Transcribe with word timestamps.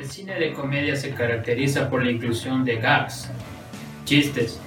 El 0.00 0.10
cine 0.10 0.40
de 0.40 0.54
comedia 0.54 0.96
se 0.96 1.10
caracteriza 1.10 1.90
por 1.90 2.02
la 2.02 2.10
inclusión 2.10 2.64
de 2.64 2.76
gags, 2.76 3.28
chistes, 4.06 4.58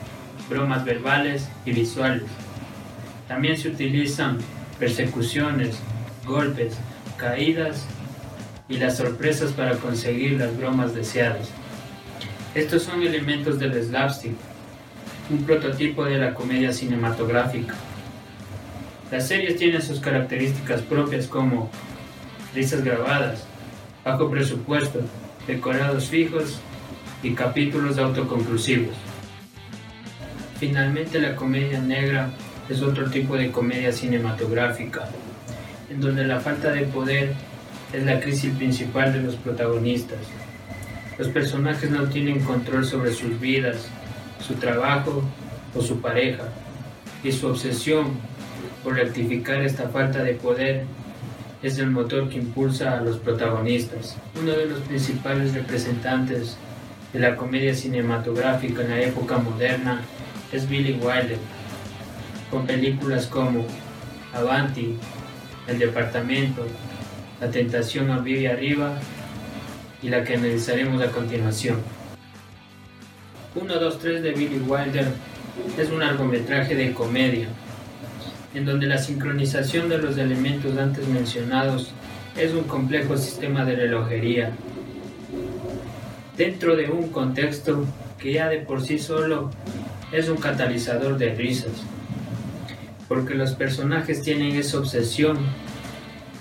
bromas 0.48 0.86
verbales 0.86 1.50
y 1.66 1.72
visuales. 1.72 2.30
También 3.28 3.58
se 3.58 3.70
utilizan 3.70 4.38
persecuciones, 4.78 5.80
golpes, 6.24 6.78
caídas 7.18 7.84
y 8.70 8.78
las 8.78 8.98
sorpresas 8.98 9.54
para 9.54 9.76
conseguir 9.78 10.34
las 10.34 10.56
bromas 10.56 10.94
deseadas. 10.94 11.50
Estos 12.54 12.84
son 12.84 13.02
elementos 13.02 13.58
del 13.58 13.74
slapstick, 13.84 14.36
un 15.32 15.44
prototipo 15.46 16.06
de 16.06 16.20
la 16.20 16.36
comedia 16.36 16.72
cinematográfica. 16.72 17.74
Las 19.10 19.30
series 19.30 19.58
tienen 19.58 19.82
sus 19.82 20.00
características 20.00 20.84
propias 20.84 21.26
como 21.26 21.72
risas 22.54 22.84
grabadas, 22.84 23.48
bajo 24.04 24.30
presupuesto, 24.30 25.00
decorados 25.48 26.08
fijos 26.08 26.60
y 27.22 27.34
capítulos 27.34 27.98
autoconclusivos. 27.98 28.96
Finalmente 30.60 31.20
la 31.20 31.36
comedia 31.36 31.80
negra 31.80 32.30
es 32.70 32.82
otro 32.82 33.10
tipo 33.10 33.36
de 33.36 33.52
comedia 33.52 33.92
cinematográfica, 33.92 35.08
en 35.90 36.02
donde 36.02 36.26
la 36.26 36.40
falta 36.40 36.72
de 36.72 36.86
poder 36.86 37.34
es 37.92 38.04
la 38.04 38.20
crisis 38.20 38.54
principal 38.56 39.14
de 39.14 39.22
los 39.22 39.36
protagonistas. 39.36 40.20
Los 41.18 41.28
personajes 41.28 41.90
no 41.92 42.06
tienen 42.06 42.40
control 42.40 42.86
sobre 42.86 43.14
sus 43.14 43.40
vidas, 43.40 43.88
su 44.40 44.56
trabajo 44.56 45.24
o 45.76 45.82
su 45.82 46.02
pareja, 46.02 46.46
y 47.24 47.32
su 47.32 47.48
obsesión 47.48 48.08
por 48.84 48.96
rectificar 48.96 49.62
esta 49.62 49.90
falta 49.90 50.24
de 50.24 50.34
poder 50.34 50.86
es 51.64 51.80
el 51.80 51.92
motor 51.92 52.30
que 52.30 52.38
impulsa 52.38 52.98
a 52.98 53.02
los 53.02 53.18
protagonistas. 53.18 54.18
Uno 54.40 54.52
de 54.52 54.66
los 54.66 54.82
principales 54.82 55.54
representantes 55.54 56.58
de 57.14 57.20
la 57.20 57.38
comedia 57.38 57.74
cinematográfica 57.74 58.82
en 58.82 58.90
la 58.90 59.02
época 59.02 59.38
moderna 59.38 60.02
es 60.52 60.68
Billy 60.68 61.00
Wilder, 61.02 61.38
con 62.52 62.68
películas 62.68 63.28
como 63.28 63.66
Avanti, 64.34 64.98
El 65.68 65.80
Departamento, 65.80 66.66
La 67.40 67.50
Tentación 67.50 68.12
a 68.12 68.20
Vive 68.20 68.50
Arriba 68.50 69.00
y 70.02 70.10
la 70.10 70.26
que 70.26 70.36
analizaremos 70.36 71.02
a 71.02 71.12
continuación. 71.12 71.78
1, 73.56 73.74
2, 73.74 74.00
3 74.00 74.22
de 74.22 74.32
Billy 74.32 74.60
Wilder 74.68 75.08
es 75.78 75.90
un 75.90 76.00
largometraje 76.00 76.76
de 76.76 76.92
comedia 76.92 77.48
en 78.54 78.66
donde 78.66 78.88
la 78.88 78.98
sincronización 78.98 79.90
de 79.90 79.98
los 79.98 80.18
elementos 80.18 80.78
antes 80.78 81.08
mencionados 81.08 81.92
es 82.38 82.54
un 82.54 82.64
complejo 82.64 83.18
sistema 83.18 83.66
de 83.66 83.76
relojería. 83.76 84.52
Dentro 86.38 86.76
de 86.76 86.90
un 86.90 87.10
contexto 87.10 87.86
que 88.20 88.34
ya 88.34 88.50
de 88.50 88.60
por 88.60 88.82
sí 88.82 89.00
solo 89.00 89.52
es 90.12 90.30
un 90.30 90.38
catalizador 90.38 91.18
de 91.18 91.34
risas, 91.34 91.74
porque 93.08 93.36
los 93.36 93.54
personajes 93.54 94.22
tienen 94.22 94.56
esa 94.56 94.80
obsesión 94.80 95.38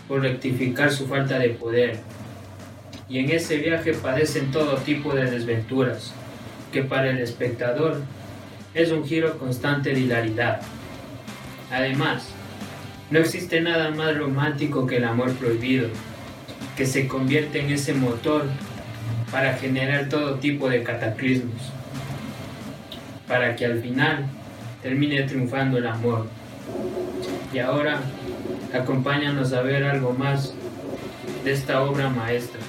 por 0.08 0.22
rectificar 0.22 0.92
su 0.92 1.06
falta 1.06 1.38
de 1.38 1.50
poder, 1.50 1.98
y 3.08 3.18
en 3.18 3.30
ese 3.30 3.58
viaje 3.58 3.92
padecen 3.92 4.50
todo 4.50 4.76
tipo 4.76 5.14
de 5.14 5.30
desventuras, 5.30 6.12
que 6.72 6.82
para 6.82 7.10
el 7.10 7.18
espectador 7.18 8.00
es 8.74 8.90
un 8.90 9.04
giro 9.04 9.38
constante 9.38 9.92
de 9.92 10.00
hilaridad. 10.00 10.62
Además, 11.72 12.24
no 13.10 13.18
existe 13.18 13.60
nada 13.62 13.90
más 13.90 14.16
romántico 14.16 14.86
que 14.86 14.98
el 14.98 15.04
amor 15.04 15.32
prohibido, 15.32 15.88
que 16.76 16.84
se 16.84 17.08
convierte 17.08 17.60
en 17.60 17.70
ese 17.70 17.94
motor 17.94 18.44
para 19.30 19.54
generar 19.54 20.10
todo 20.10 20.34
tipo 20.34 20.68
de 20.68 20.82
cataclismos, 20.82 21.72
para 23.26 23.56
que 23.56 23.64
al 23.64 23.80
final 23.80 24.26
termine 24.82 25.22
triunfando 25.22 25.78
el 25.78 25.86
amor. 25.86 26.28
Y 27.54 27.58
ahora, 27.58 28.00
acompáñanos 28.74 29.54
a 29.54 29.62
ver 29.62 29.84
algo 29.84 30.12
más 30.12 30.52
de 31.44 31.52
esta 31.52 31.82
obra 31.82 32.10
maestra. 32.10 32.60